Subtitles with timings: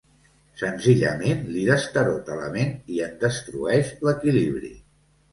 [0.59, 4.73] Senzillament li destarota la ment i en destrueix l'equilibri.